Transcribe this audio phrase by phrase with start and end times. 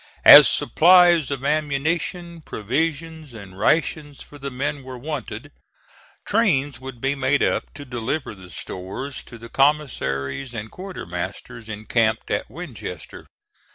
[0.25, 5.51] As supplies of ammunition, provisions and rations for the men were wanted,
[6.25, 12.31] trains would be made up to deliver the stores to the commissaries and quartermasters encamped
[12.31, 13.27] at Winchester.